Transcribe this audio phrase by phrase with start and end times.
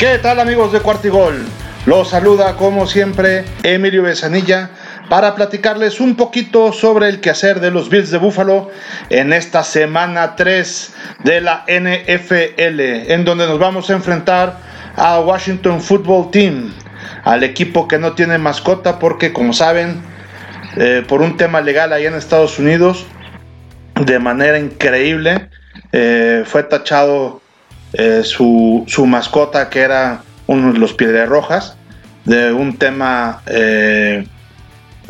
[0.00, 1.44] ¿Qué tal amigos de Cuartigol?
[1.84, 4.70] Los saluda como siempre Emilio Besanilla
[5.10, 8.70] para platicarles un poquito sobre el quehacer de los Bills de Búfalo
[9.10, 12.80] en esta semana 3 de la NFL,
[13.12, 14.56] en donde nos vamos a enfrentar
[14.96, 16.72] a Washington Football Team,
[17.24, 20.00] al equipo que no tiene mascota porque como saben,
[20.78, 23.04] eh, por un tema legal allá en Estados Unidos,
[23.96, 25.50] de manera increíble,
[25.92, 27.42] eh, fue tachado
[27.92, 31.76] eh, su, su, mascota, que era uno de los Piedras Rojas,
[32.24, 34.24] de un tema eh,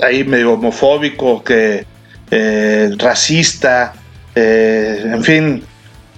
[0.03, 1.85] ahí medio homofóbico, que
[2.31, 3.93] eh, racista,
[4.35, 5.63] en fin,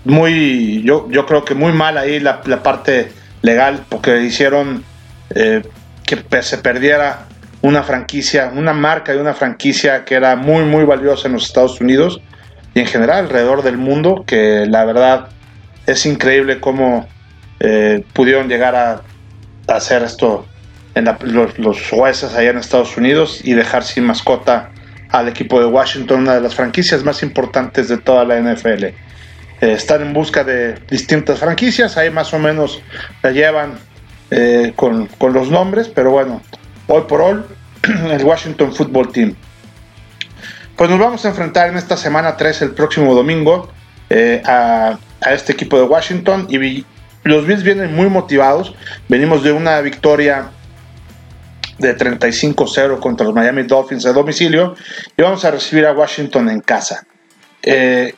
[0.04, 3.10] muy, yo, yo creo que muy mal ahí la, la parte
[3.40, 4.84] legal, porque hicieron
[5.30, 7.26] que se perdiera
[7.62, 11.80] una franquicia, una marca de una franquicia que era muy, muy valiosa en los Estados
[11.80, 12.20] Unidos
[12.74, 15.28] y en general alrededor del mundo, que la verdad
[15.86, 17.08] es increíble cómo
[17.60, 19.02] eh, pudieron llegar a,
[19.68, 20.46] hacer esto
[20.94, 24.70] en los, jueces allá en Estados Unidos y dejar sin mascota
[25.08, 28.84] al equipo de Washington, una de las franquicias más importantes de toda la NFL.
[28.84, 28.94] Eh,
[29.60, 32.82] están en busca de distintas franquicias, ahí más o menos
[33.22, 33.78] la llevan
[34.30, 36.42] eh, con, con, los nombres, pero bueno,
[36.88, 37.40] hoy por hoy
[38.10, 39.34] el Washington Football Team.
[40.76, 43.70] Pues nos vamos a enfrentar en esta semana 3 el próximo domingo
[44.10, 46.84] a a este equipo de Washington y
[47.24, 48.74] los Bills vienen muy motivados.
[49.08, 50.50] Venimos de una victoria
[51.78, 54.74] de 35-0 contra los Miami Dolphins a domicilio
[55.16, 57.06] y vamos a recibir a Washington en casa.
[57.62, 58.14] Eh,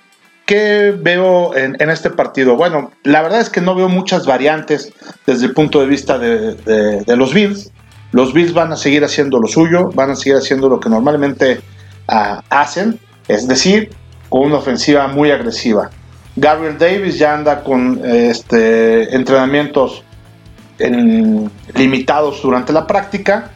[0.47, 2.57] ¿Qué veo en, este partido?
[2.57, 4.93] Bueno, la verdad es que no veo muchas variantes
[5.27, 7.71] desde el punto de vista de, los Bills.
[8.13, 11.63] Los Bills van a seguir haciendo lo suyo, van a seguir haciendo lo que normalmente
[12.09, 13.91] ah, hacen, es decir,
[14.35, 15.91] con una ofensiva muy agresiva.
[16.35, 20.03] Gabriel Davis ya anda con este, entrenamientos
[21.73, 23.53] limitados durante la práctica.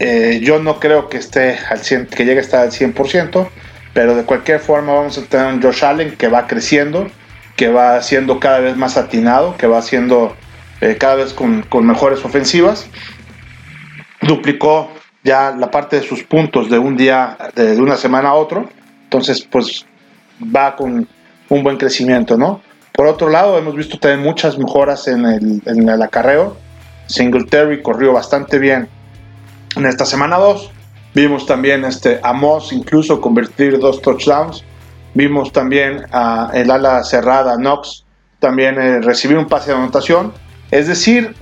[0.00, 3.48] Eh, yo no creo que esté al 100, que llegue a estar al 100%,
[3.94, 7.06] pero de cualquier forma vamos a tener un Josh Allen que va creciendo,
[7.54, 10.34] que va siendo cada vez más atinado, que va siendo
[10.80, 12.88] eh, cada vez con, mejores ofensivas.
[14.22, 14.90] Duplicó
[15.22, 18.68] ya la parte de sus puntos de un día, de una semana a otro.
[19.04, 19.86] Entonces, pues
[20.42, 21.08] va con
[21.48, 22.60] un buen crecimiento, ¿no?
[22.92, 26.56] Por otro lado, hemos visto también muchas mejoras en el, en el acarreo.
[27.06, 28.88] Singletary corrió bastante bien
[29.76, 30.70] en esta semana 2.
[31.14, 34.64] Vimos también este, a Moss incluso convertir dos touchdowns.
[35.14, 38.04] Vimos también a el ala cerrada, Knox,
[38.40, 40.32] también eh, recibir un pase de anotación.
[40.70, 41.34] Es decir,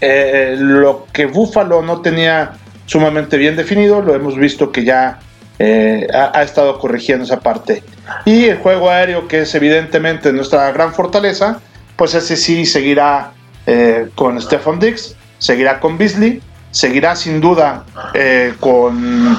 [0.00, 2.52] eh, lo que Buffalo no tenía
[2.86, 5.20] sumamente bien definido, lo hemos visto que ya
[5.58, 7.82] eh, ha, estado corrigiendo esa parte.
[8.24, 11.60] Y el juego aéreo, que es evidentemente nuestra gran fortaleza,
[11.96, 13.32] pues ese sí seguirá
[13.66, 17.84] eh, con Stefan Dix, seguirá con Beasley, seguirá sin duda
[18.14, 19.32] eh, con.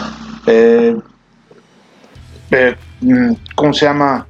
[3.02, 4.26] Mm, ¿Cómo se llama?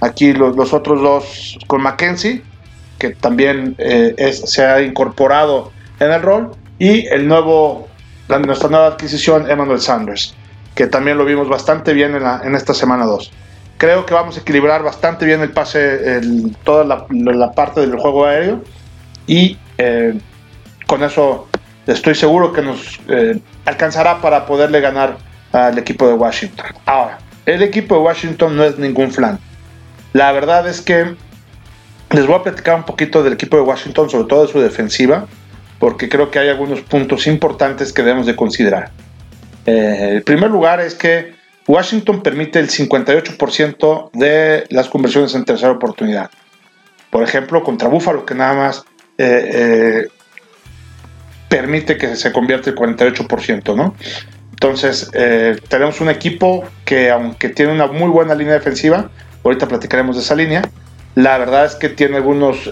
[0.00, 2.42] Aquí los, otros dos, con Mackenzie,
[2.98, 7.88] que también se ha incorporado en el rol, y el nuevo,
[8.28, 10.34] nuestra nueva adquisición, Emmanuel Sanders
[10.74, 13.30] que también lo vimos bastante bien en, esta semana 2.
[13.82, 16.20] Creo que vamos a equilibrar bastante bien el pase,
[16.62, 18.62] toda la, parte del juego aéreo
[19.26, 20.14] y eh,
[20.86, 21.48] con eso
[21.88, 25.16] estoy seguro que nos eh, alcanzará para poderle ganar
[25.50, 26.66] al equipo de Washington.
[26.86, 29.40] Ahora, el equipo de Washington no es ningún flan.
[30.12, 31.16] La verdad es que
[32.10, 35.26] les voy a platicar un poquito del equipo de Washington, sobre todo de su defensiva,
[35.80, 38.92] porque creo que hay algunos puntos importantes que debemos de considerar.
[39.66, 45.72] Eh, el primer lugar es que Washington permite el 58% de las conversiones en tercera
[45.72, 46.30] oportunidad.
[47.10, 48.84] Por ejemplo, contra Buffalo, que nada más
[49.18, 50.08] eh, eh,
[51.48, 53.94] permite que se convierta el 48%, ¿no?
[54.50, 55.10] Entonces,
[55.68, 59.10] tenemos un equipo que, aunque tiene una muy buena línea defensiva,
[59.42, 60.62] ahorita platicaremos de esa línea,
[61.16, 62.70] la verdad es que tiene algunos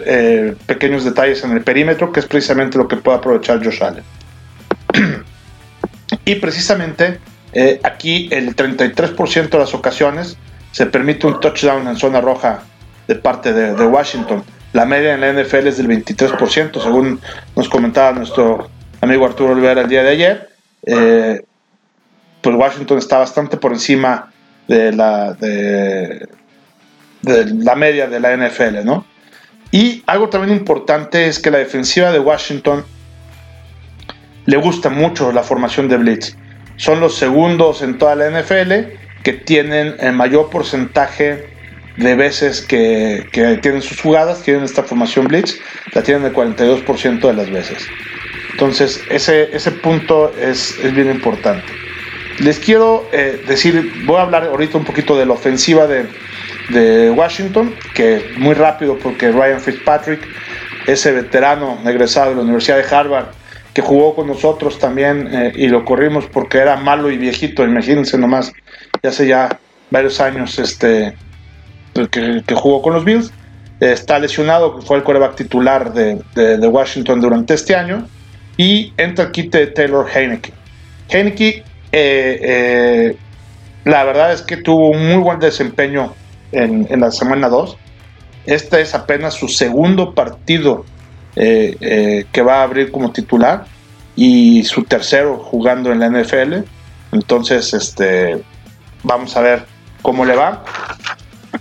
[0.66, 4.04] pequeños detalles en el perímetro, que es precisamente lo que puede aprovechar Josh Allen.
[6.24, 7.18] Y precisamente
[7.52, 10.36] eh, aquí el 33% de las ocasiones
[10.72, 12.62] se permite un touchdown en zona roja
[13.08, 14.44] de parte de, Washington.
[14.72, 17.20] La media en la NFL es del 23%, según
[17.56, 18.70] nos comentaba nuestro
[19.00, 20.48] amigo Arturo Olvera el día de ayer.
[20.86, 21.40] Eh,
[22.40, 24.32] pues Washington está bastante por encima
[24.68, 26.28] de la, de,
[27.22, 29.04] la media de la NFL, ¿no?
[29.72, 32.84] Y algo también importante es que la defensiva de Washington
[34.46, 36.36] le gusta mucho la formación de blitz.
[36.80, 41.46] Son los segundos en toda la NFL que tienen el mayor porcentaje
[41.98, 43.28] de veces que,
[43.60, 45.60] tienen sus jugadas, tienen esta formación blitz,
[45.92, 47.86] la tienen el 42% de las veces.
[48.52, 51.70] Entonces, ese, ese punto es, bien importante.
[52.38, 56.06] Les quiero eh, decir, voy a hablar ahorita un poquito de la ofensiva de,
[56.70, 60.26] de Washington, que muy rápido porque Ryan Fitzpatrick,
[60.86, 63.26] ese veterano egresado de la Universidad de Harvard,
[63.74, 68.18] que jugó con nosotros también eh, y lo corrimos porque era malo y viejito, imagínense
[68.18, 68.52] nomás,
[69.02, 69.58] ya hace ya
[69.90, 71.14] varios años este,
[72.10, 73.32] que, jugó con los Bills.
[73.80, 78.06] está lesionado, fue el coreback titular de, Washington durante este año.
[78.56, 80.52] Y entra el kit de Taylor Heineke.
[81.08, 83.16] Heineke, eh, eh,
[83.84, 86.12] la verdad es que tuvo un muy buen desempeño
[86.52, 87.76] en, la semana 2.
[88.46, 90.84] Este es apenas su segundo partido
[91.36, 93.64] eh, que va a abrir como titular
[94.16, 96.58] y su tercero jugando en la NFL.
[97.12, 98.42] Entonces, este,
[99.02, 99.64] vamos a ver
[100.02, 100.64] cómo le va.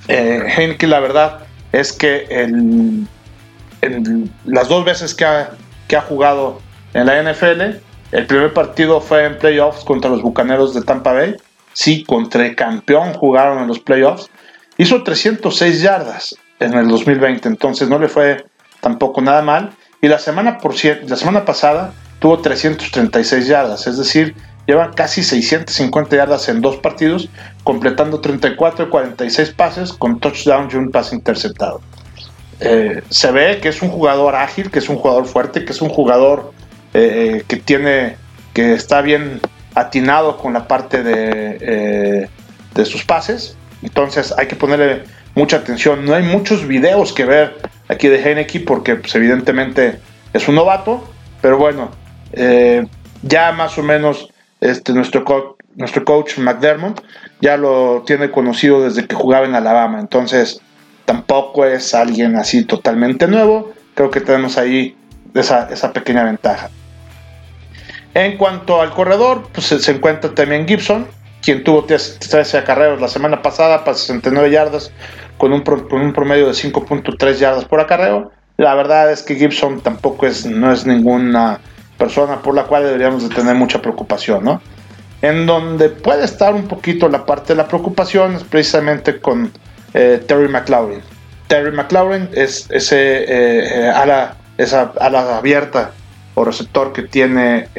[0.07, 1.39] Eh, la verdad
[1.71, 3.07] es que en,
[4.45, 5.51] las dos veces que ha,
[5.87, 6.59] que ha jugado
[6.93, 7.61] en la NFL,
[8.11, 11.35] el primer partido fue en playoffs contra los Bucaneros de Tampa Bay.
[11.73, 14.29] Sí, contra el campeón jugaron en los playoffs.
[14.77, 18.45] Hizo 306 yardas en el 2020, entonces no le fue
[18.81, 19.71] tampoco nada mal.
[20.01, 24.35] Y la semana, por, la semana pasada tuvo 336 yardas, es decir,
[24.69, 27.29] lleva casi 650 yardas en dos partidos,
[27.63, 31.81] completando 34 y 46 pases con touchdown y un pase interceptado.
[32.59, 35.81] Eh, se ve que es un jugador ágil, que es un jugador fuerte, que es
[35.81, 36.53] un jugador
[36.93, 38.17] eh, eh, que tiene,
[38.53, 39.39] que está bien
[39.75, 42.29] atinado con la parte de,
[42.75, 43.55] de sus pases.
[43.81, 45.03] Entonces hay que ponerle
[45.35, 46.05] mucha atención.
[46.05, 47.57] No hay muchos videos que ver
[47.89, 49.99] aquí de Heineke porque pues, evidentemente
[50.31, 51.03] es un novato,
[51.41, 51.91] pero bueno,
[53.23, 54.29] ya más o menos
[54.61, 57.01] este, nuestro, nuestro coach McDermott
[57.41, 60.61] ya lo tiene conocido desde que jugaba en Alabama, entonces
[61.05, 64.95] tampoco es alguien así totalmente nuevo, creo que tenemos ahí
[65.33, 66.69] esa, esa pequeña ventaja.
[68.13, 71.07] En cuanto al corredor, pues se encuentra también Gibson,
[71.41, 74.91] quien tuvo 13 acarreos la semana pasada para 69 yardas
[75.39, 78.31] con un, con un promedio de 5.3 yardas por acarreo.
[78.57, 81.61] La verdad es que Gibson tampoco es, no es ninguna
[81.97, 84.61] persona por la cual deberíamos de tener mucha preocupación, ¿no?
[85.21, 89.51] En donde puede estar un poquito la parte de la preocupación es precisamente con
[89.93, 91.01] eh, Terry McLaurin.
[91.47, 95.91] Terry McLaurin es ese eh, eh, ala, esa ala abierta
[96.35, 97.69] o receptor que tiene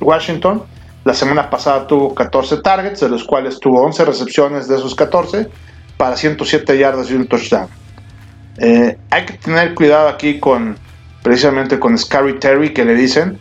[0.00, 0.64] Washington.
[1.04, 5.48] La semana pasada tuvo 14 targets, de los cuales tuvo 11 recepciones de esos 14
[6.00, 7.68] para 107 yardas y un touchdown.
[8.58, 10.78] hay que tener cuidado aquí con
[11.22, 13.38] precisamente con Scary Terry que le dicen,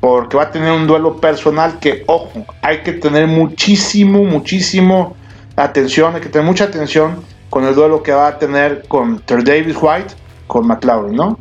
[0.00, 5.16] porque va a tener un duelo personal que, ojo, hay que tener muchísimo, muchísimo
[5.54, 9.76] atención, hay que tener mucha atención con el duelo que va a tener contra David
[9.78, 10.14] White
[10.46, 11.38] con McLaurin, ¿no?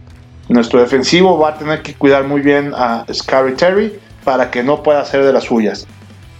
[0.50, 4.84] Nuestro defensivo va a tener que cuidar muy bien a Scary Terry para que no
[4.84, 5.88] pueda hacer de las suyas.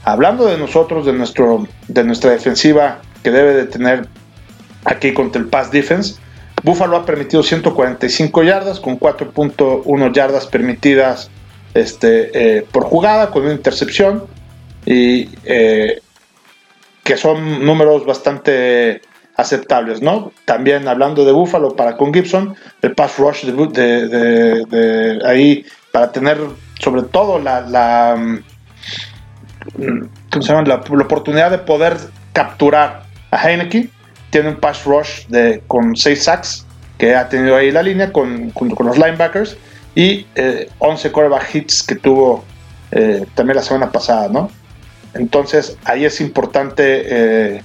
[0.04, 4.08] Hablando de nosotros, de, nuestro, de nuestra defensiva que debe de tener
[4.88, 6.16] aquí contra el pass defense,
[6.64, 11.30] Buffalo ha permitido 145 yardas con 4.1 yardas permitidas
[11.74, 14.24] este, eh, por jugada con una intercepción
[14.86, 16.02] y eh,
[17.04, 19.02] que son números bastante
[19.36, 20.32] aceptables, ¿no?
[20.46, 26.40] También hablando de Buffalo para con Gibson, el pass rush de, ahí para tener
[26.80, 28.40] sobre todo la, mm,
[29.78, 31.98] la, la oportunidad de poder
[32.34, 33.90] capturar a Heineke
[34.30, 36.66] tiene un pass rush de, con 6 sacks
[36.98, 39.58] que ha tenido ahí la línea con, con, los linebackers
[39.96, 40.26] y
[40.80, 42.44] 11 eh, quarterback hits que tuvo
[42.92, 44.50] eh, también la semana pasada, ¿no?
[45.14, 47.62] Entonces ahí es importante eh,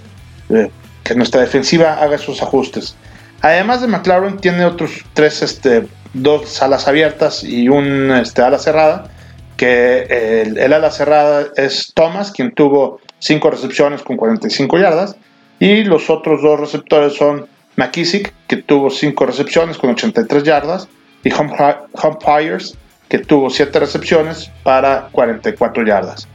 [1.03, 2.97] que nuestra defensiva haga esos ajustes.
[3.41, 9.11] Además de McLaren tiene otros tres, este, dos alas abiertas y un este, ala cerrada,
[9.57, 15.17] que el, el ala cerrada es Thomas, quien tuvo 5 recepciones con 45 yardas,
[15.63, 20.89] y los otros dos receptores son McKissick, que tuvo 5 recepciones con 83 yardas,
[21.23, 22.77] y Humpires,
[23.09, 26.27] que tuvo 7 recepciones para 44 yardas.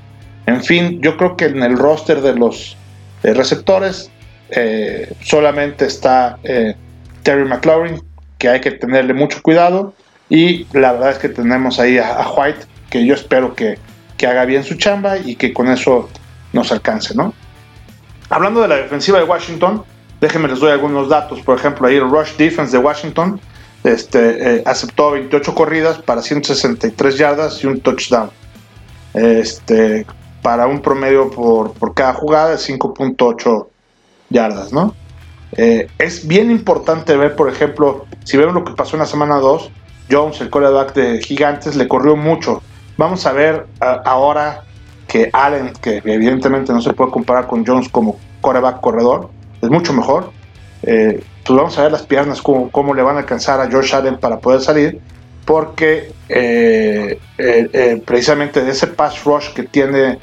[0.45, 2.77] En fin, yo creo que en el roster de los
[3.23, 4.09] eh, receptores
[4.51, 6.75] eh, solamente está eh,
[7.23, 8.01] Terry McLaurin,
[8.37, 9.93] que hay que tenerle mucho cuidado,
[10.29, 13.77] y la verdad es que tenemos ahí a, a White, que yo espero que,
[14.15, 16.09] que haga bien su chamba y que con eso
[16.53, 17.33] nos alcance, ¿no?
[18.29, 19.83] Hablando de la defensiva de Washington,
[20.19, 21.39] déjenme les doy algunos datos.
[21.41, 23.39] Por ejemplo, ahí el Rush Defense de Washington
[23.83, 28.29] este, eh, aceptó 28 corridas para 163 yardas y un touchdown.
[29.13, 30.05] Este,
[30.41, 33.67] para un promedio por, cada jugada de 5.8
[34.29, 34.93] yardas, ¿no?
[35.53, 39.37] Eh, es bien importante ver, por ejemplo, si vemos lo que pasó en la semana
[39.37, 39.71] 2,
[40.11, 42.61] Jones, el coreback de Gigantes, le corrió mucho.
[42.97, 44.63] Vamos a ver ahora
[45.07, 49.29] que Allen, que evidentemente no se puede comparar con Jones como coreback corredor,
[49.61, 50.31] es mucho mejor.
[50.83, 53.95] Eh, pues vamos a ver las piernas, cómo, cómo, le van a alcanzar a Josh
[53.95, 54.99] Allen para poder salir,
[55.45, 57.17] porque eh,
[58.05, 60.19] precisamente de ese pass rush que tiene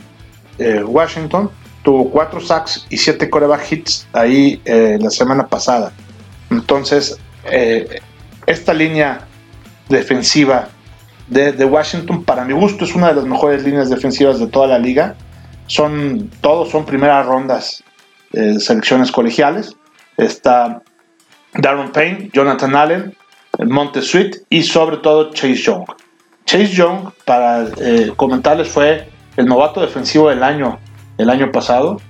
[0.85, 1.51] Washington,
[1.85, 5.93] tuvo cuatro sacks y siete coreback hits ahí eh, la semana pasada.
[6.51, 8.01] Entonces, eh,
[8.47, 9.21] esta línea
[9.89, 10.71] defensiva
[11.29, 14.79] de, Washington, para mi gusto, es una de las mejores líneas defensivas de toda la
[14.79, 15.15] liga.
[15.67, 17.83] Son, todos son primeras rondas
[18.33, 19.75] de selecciones colegiales.
[20.17, 20.83] Está
[21.55, 23.17] Darren Payne, Jonathan Allen,
[23.59, 25.85] Monte Sweet y sobre todo Chase Young.
[26.45, 30.79] Chase Young, para eh, comentarles, fue el novato defensivo del año
[31.19, 32.01] el año pasado,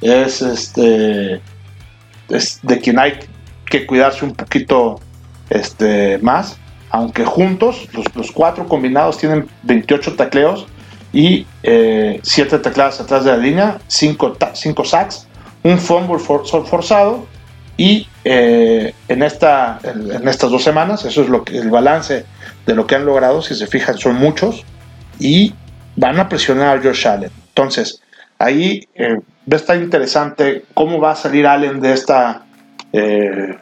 [0.00, 1.40] es este
[2.28, 3.18] es de quien hay
[3.66, 5.00] que cuidarse un poquito
[5.50, 6.58] este, más,
[6.92, 10.66] aunque juntos, los, cuatro combinados tienen 28 tacleos
[11.12, 12.20] y 7
[12.56, 14.36] eh, tacleadas atrás de la línea, 5
[14.84, 15.26] sacks,
[15.64, 17.26] un fumble forzado
[17.76, 22.24] y eh, en, esta, en, estas dos semanas, eso es lo que, el balance
[22.66, 24.64] de lo que han logrado, si se fijan son muchos
[25.18, 25.54] y
[25.96, 27.30] van a presionar a Josh Allen.
[27.48, 28.00] Entonces,
[28.42, 32.42] Ahí eh, va interesante cómo va a salir Allen de esta
[32.92, 33.56] eh,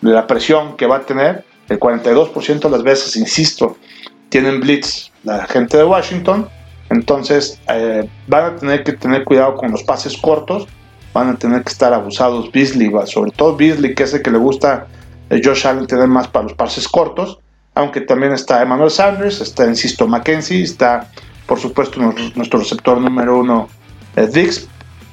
[0.00, 1.44] de la presión que va a tener.
[1.68, 3.76] El 42% de las veces, insisto,
[4.28, 6.48] tienen blitz la gente de Washington.
[6.90, 10.66] Entonces eh, van a tener que tener cuidado con los pases cortos.
[11.12, 14.38] Van a tener que estar abusados Beasley, sobre todo Beasley, que es el que le
[14.38, 14.88] gusta
[15.30, 17.38] a Josh Allen tener más para los pases cortos.
[17.74, 21.10] Aunque también está Emmanuel Sanders, está, insisto, Mackenzie, está,
[21.46, 22.00] por supuesto,
[22.34, 23.68] nuestro receptor número uno,
[24.32, 24.68] Dix,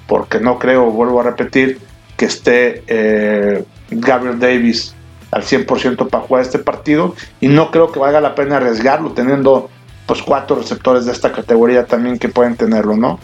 [0.07, 1.79] porque no creo, vuelvo a repetir,
[2.17, 4.93] que esté eh, Gabriel Davis
[5.31, 9.69] al 100% para jugar este partido y no creo que valga la pena arriesgarlo teniendo
[10.05, 13.19] pues cuatro receptores de esta categoría también que pueden tenerlo, ¿no?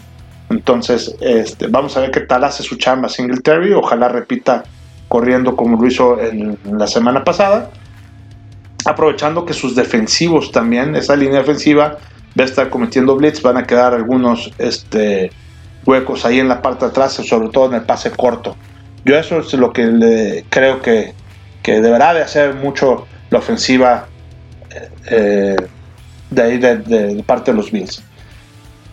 [0.50, 4.64] Entonces, este, vamos a ver qué tal hace su chamba Singletary, ojalá repita
[5.10, 7.72] corriendo como lo hizo en, la semana pasada,
[8.86, 11.98] aprovechando que sus defensivos también, esa línea defensiva
[12.40, 15.32] va a estar cometiendo blitz, van a quedar algunos este,
[15.86, 18.56] huecos ahí en la parte de atrás, sobre todo en el pase corto.
[19.04, 21.14] Yo eso es lo que le, creo que,
[21.74, 24.08] deberá de hacer mucho la ofensiva
[25.10, 25.56] eh,
[26.30, 28.02] de ahí de, parte de los Bills.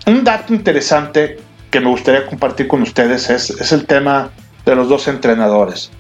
[0.06, 1.38] Un dato interesante
[1.70, 4.30] que me gustaría compartir con ustedes es, el tema
[4.64, 5.90] de los dos entrenadores.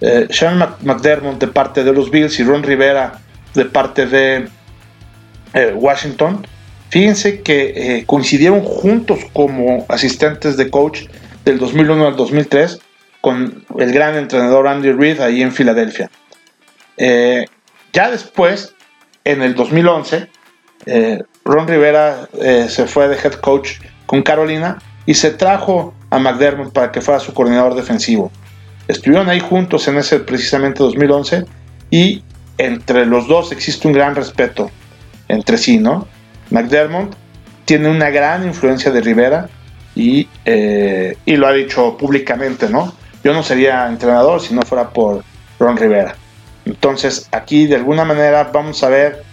[0.00, 3.18] Eh, Sean McDermott de parte de los Bills y Ron Rivera
[3.54, 4.48] de parte de
[5.54, 6.46] eh, Washington
[6.88, 11.06] Fíjense que coincidieron juntos como asistentes de coach
[11.44, 12.78] del 2001 al 2003
[13.26, 16.08] con el gran entrenador Andy Reid ahí en Filadelfia.
[16.96, 17.44] Eh,
[17.92, 18.72] ya después,
[19.24, 20.28] en el 2011,
[20.86, 22.28] eh, Ron Rivera
[22.68, 27.18] se fue de head coach con Carolina y se trajo a McDermott para que fuera
[27.18, 28.30] su coordinador defensivo.
[28.86, 31.46] Estuvieron ahí juntos en ese precisamente 2011
[31.90, 32.22] y
[32.58, 34.70] entre los dos existe un gran respeto
[35.26, 36.06] entre sí, ¿no?
[36.50, 37.16] McDermott
[37.64, 39.48] tiene una gran influencia de Rivera
[39.96, 42.94] y, eh, y, lo ha dicho públicamente, ¿no?
[43.26, 45.24] Yo no sería entrenador si no fuera por
[45.58, 46.14] Ron Rivera.
[46.64, 49.24] Entonces aquí de alguna manera vamos a ver,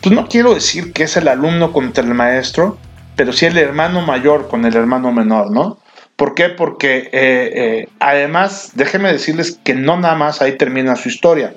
[0.00, 2.78] pues no quiero decir que es el alumno contra el maestro,
[3.16, 5.78] pero sí el hermano mayor con el hermano menor, ¿no?
[6.14, 6.50] ¿Por qué?
[6.50, 11.52] Porque eh, eh, además, déjenme decirles que no nada más ahí termina su historia.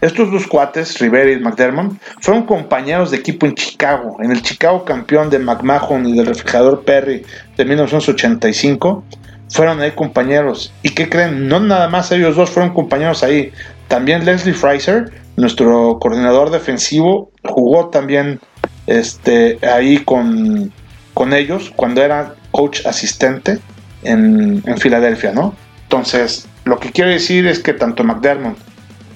[0.00, 4.84] Estos dos cuates, Rivera y McDermott, fueron compañeros de equipo en Chicago, en el Chicago
[4.84, 7.24] campeón de McMahon y del refrigerador Perry
[7.56, 9.04] de 1985.
[9.50, 10.72] Fueron ahí compañeros.
[10.82, 11.48] ¿Y qué creen?
[11.48, 13.52] No nada más ellos dos fueron compañeros ahí.
[13.88, 18.40] También Leslie Fraser, nuestro coordinador defensivo, jugó también
[18.86, 20.72] este, ahí con,
[21.14, 23.58] con ellos cuando era coach asistente
[24.02, 25.54] en, en Filadelfia, ¿no?
[25.82, 28.56] Entonces, lo que quiero decir es que tanto McDermott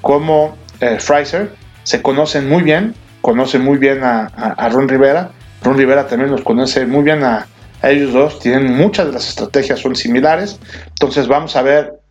[0.01, 5.31] como eh, Fraser, se conocen muy bien, conocen muy bien a, Ron Rivera,
[5.63, 7.47] Ron Rivera también los conoce muy bien a,
[7.91, 12.05] ellos dos, tienen muchas de las estrategias son similares, entonces vamos a ver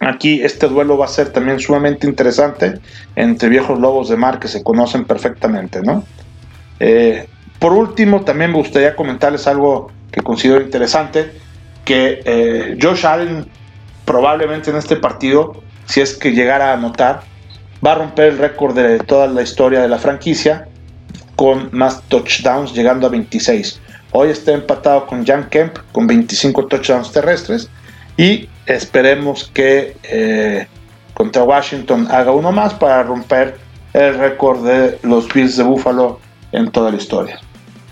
[0.00, 2.78] Aquí este duelo va a ser también sumamente interesante
[3.16, 6.04] entre viejos lobos de mar que se conocen perfectamente, ¿no?
[6.78, 7.28] Eh,
[7.58, 11.32] por último, también me gustaría comentarles algo que considero interesante,
[11.84, 13.46] que eh, Josh Allen
[14.04, 17.22] probablemente en este partido, si es que llegara a anotar,
[17.84, 20.68] va a romper el récord de toda la historia de la franquicia
[21.34, 23.80] con más touchdowns, llegando a 26.
[24.12, 27.68] Hoy está empatado con Jan Kemp con 25 touchdowns terrestres
[28.16, 30.66] y esperemos que eh,
[31.14, 33.58] contra Washington haga uno más para romper
[33.92, 36.20] el récord de los Bills de Buffalo
[36.52, 37.40] en toda la historia.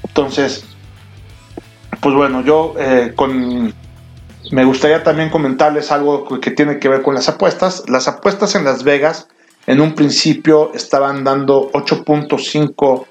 [0.07, 0.65] Entonces,
[2.01, 3.75] pues bueno, yo eh, con
[4.53, 7.83] me gustaría también comentarles algo que tiene que ver con las apuestas.
[7.89, 9.29] Las apuestas en Las Vegas
[9.67, 13.07] en un principio estaban dando 8.5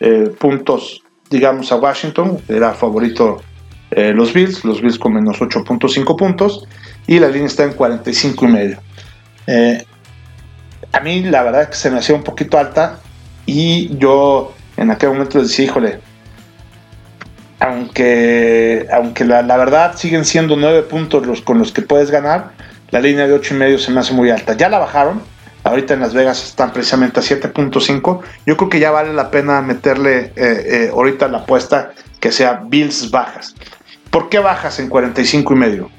[0.00, 2.38] eh, puntos, digamos, a Washington.
[2.48, 3.40] Era favorito
[3.90, 6.66] eh, los Bills, los Bills con menos 8.5 puntos.
[7.06, 8.78] Y la línea está en 45 y medio.
[9.46, 9.84] Eh,
[10.92, 13.00] a mí la verdad es que se me hacía un poquito alta.
[13.46, 16.00] Y yo en aquel momento decía, híjole,
[17.60, 22.52] aunque, aunque la, verdad siguen siendo 9 puntos los con los que puedes ganar,
[22.90, 24.56] la línea de 8 y medio se me hace muy alta.
[24.56, 25.22] Ya la bajaron,
[25.68, 28.20] ahorita en Las Vegas están precisamente a 7.5.
[28.46, 32.62] Yo creo que ya vale la pena meterle eh, eh, ahorita la apuesta que sea
[32.66, 33.54] Bills bajas.
[34.10, 35.90] ¿Por qué bajas en 45 y medio?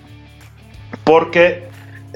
[1.04, 1.68] Porque,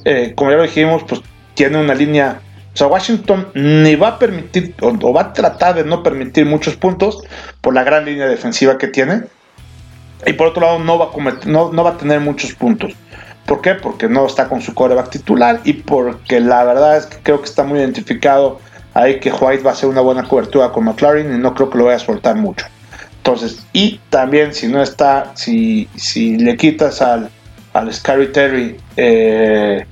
[0.06, 1.22] eh, como ya lo dijimos, pues
[1.54, 2.42] tiene una línea
[2.74, 6.76] o sea, Washington ni va a permitir o, va a tratar de no permitir muchos
[6.76, 7.24] puntos
[7.62, 9.24] por la gran línea defensiva que tiene.
[10.26, 12.94] Y por otro lado, no va a, no, va a tener muchos puntos.
[13.46, 13.76] ¿Por qué?
[13.76, 17.46] Porque no está con su coreback titular y porque la verdad es que creo que
[17.46, 18.60] está muy identificado
[18.94, 21.78] ahí que White va a hacer una buena cobertura con McLaren y no creo que
[21.78, 22.66] lo vaya a soltar mucho.
[23.18, 27.30] Entonces, y también si no está, si, si le quitas al,
[27.74, 29.86] al Scary Terry eh,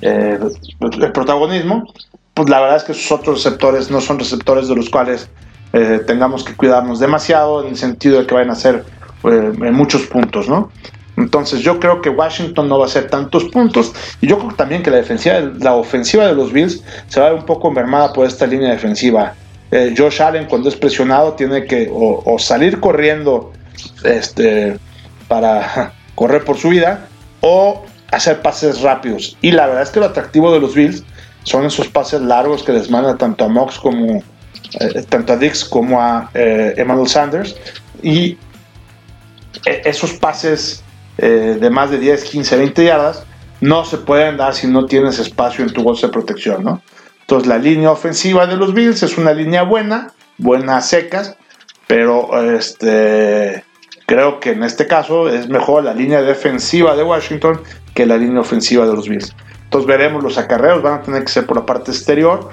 [0.00, 0.38] eh,
[0.80, 1.92] el protagonismo,
[2.34, 5.28] pues la verdad es que esos otros receptores no son receptores de los cuales
[5.72, 8.84] eh, tengamos que cuidarnos demasiado en el sentido de que vayan a ser
[9.24, 10.70] eh, muchos puntos, ¿no?
[11.16, 14.82] Entonces yo creo que Washington no va a hacer tantos puntos y yo creo también
[14.82, 18.12] que la defensiva, la ofensiva de los Bills se va a ver un poco enfermada
[18.12, 19.34] por esta línea defensiva.
[19.70, 23.52] Eh, Josh Allen cuando es presionado tiene que o, salir corriendo
[24.04, 24.78] este,
[25.26, 27.08] para correr por su vida
[27.40, 29.36] o hacer pases rápidos.
[29.40, 31.02] Y la verdad es que lo atractivo de los Bills
[31.44, 34.22] son esos pases largos que les manda tanto a Mox como
[34.80, 37.56] eh, tanto a Dix como a eh, Emmanuel Sanders
[38.02, 38.36] y
[39.64, 40.82] esos pases
[41.18, 43.24] eh, de más de 10, 15, 20 yardas
[43.60, 46.82] no se pueden dar si no tienes espacio en tu bolsa de protección, ¿no?
[47.20, 51.36] Entonces la línea ofensiva de los Bills es una línea buena, buena secas,
[51.86, 53.64] pero este
[54.06, 57.60] creo que en este caso es mejor la línea defensiva de Washington
[57.94, 59.34] que la línea ofensiva de los Bills.
[59.64, 62.48] Entonces veremos los acarreos, van a tener que ser por la parte exterior.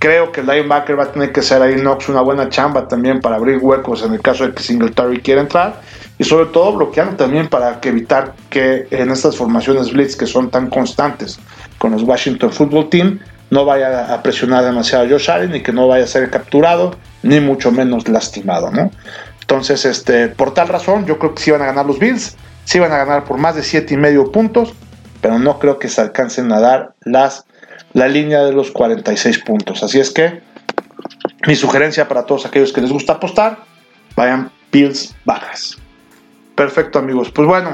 [0.00, 3.20] Creo que el linebacker va a tener que ser ahí Knox una buena chamba también
[3.20, 5.80] para abrir huecos en el caso de que Singletary quiera entrar.
[6.20, 10.68] Y sobre todo bloqueando también para evitar que en estas formaciones blitz que son tan
[10.70, 11.40] constantes
[11.78, 13.18] con los Washington Football Team
[13.50, 16.94] no vaya a presionar demasiado a Josh Allen y que no vaya a ser capturado
[17.24, 18.92] ni mucho menos lastimado, ¿no?
[19.40, 22.78] Entonces, este, por tal razón, yo creo que sí van a ganar los Bills, sí
[22.78, 24.74] van a ganar por más de siete y medio puntos
[25.20, 27.44] pero no creo que se alcancen a dar las,
[27.92, 29.82] la línea de los 46 puntos.
[29.82, 30.42] Así es que
[31.46, 33.58] mi sugerencia para todos aquellos que les gusta apostar,
[34.16, 35.78] vayan Bills bajas.
[36.60, 37.70] Perfecto amigos, pues bueno,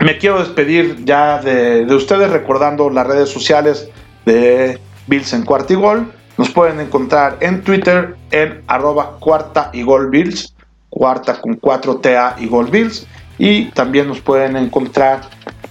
[0.00, 3.88] me quiero despedir ya de, ustedes recordando las redes sociales
[4.24, 6.12] de Bills en cuarta y gol.
[6.38, 10.56] Nos pueden encontrar en Twitter en arroba cuarta y gol Bills,
[10.90, 13.06] cuarta con 4TA y gol Bills.
[13.38, 15.20] Y también nos pueden encontrar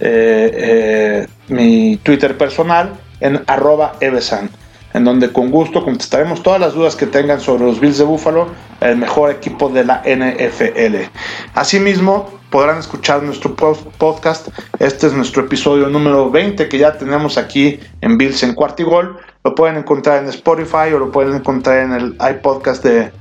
[0.00, 4.48] eh, eh, mi Twitter personal en arroba evesan,
[4.96, 8.48] en donde con gusto contestaremos todas las dudas que tengan sobre los Bills de Buffalo,
[8.80, 11.10] el mejor equipo de la NFL.
[11.54, 14.48] Asimismo, podrán escuchar nuestro podcast.
[14.78, 19.18] Este es nuestro episodio número 20 que ya tenemos aquí en Bills en Cuartigol.
[19.44, 23.12] Lo pueden encontrar en Spotify o lo pueden encontrar en el iPodcast de,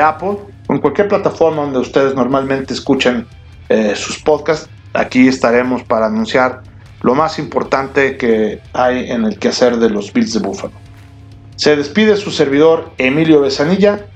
[0.00, 3.26] Apple o en cualquier plataforma donde ustedes normalmente escuchen
[3.68, 4.68] eh, sus podcasts.
[4.92, 6.62] Aquí estaremos para anunciar
[7.02, 10.83] lo más importante que hay en el quehacer de los Bills de Buffalo.
[11.56, 14.06] Se despide su servidor Emilio Besanilla,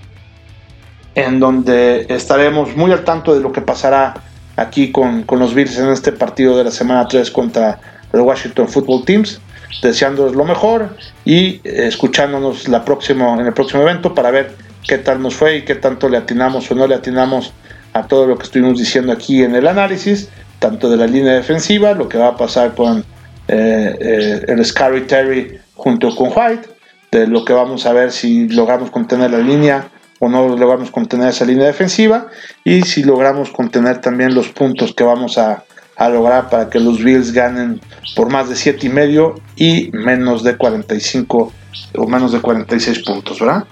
[1.14, 4.14] en donde estaremos muy al tanto de lo que pasará
[4.57, 7.81] aquí con, los Bills en este partido de la semana 3 contra
[8.12, 9.40] el Washington Football Teams,
[9.83, 15.22] deseándoles lo mejor y escuchándonos la próxima, en el próximo evento para ver qué tal
[15.22, 17.53] nos fue y qué tanto le atinamos o no le atinamos
[17.92, 21.92] a todo lo que estuvimos diciendo aquí en el análisis, tanto de la línea defensiva,
[21.92, 23.05] lo que va a pasar con
[23.46, 26.68] eh, eh, el Scary Terry junto con White,
[27.11, 31.29] de lo que vamos a ver si logramos contener la línea o no logramos contener
[31.29, 32.27] esa línea defensiva
[32.64, 35.64] y si logramos contener también los puntos que vamos a,
[35.97, 37.81] a lograr para que los Bills ganen
[38.16, 41.53] por más de 7 y medio y menos de 45
[41.97, 43.64] o menos de 46 puntos, ¿verdad?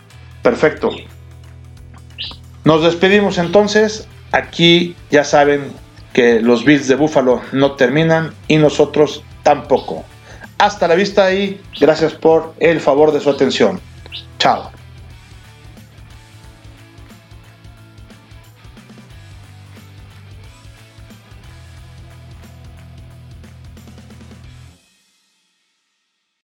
[0.42, 0.90] Perfecto.
[2.64, 4.08] Nos despedimos entonces.
[4.32, 5.72] Aquí ya saben
[6.12, 10.04] que los Bills de Buffalo no terminan y nosotros tampoco.
[10.58, 13.80] Hasta la vista y gracias por el favor de su atención.
[14.38, 14.70] Chao.